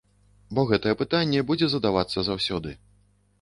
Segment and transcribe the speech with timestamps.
[0.59, 2.75] Бо гэтае пытанне будзе задавацца заўсёды.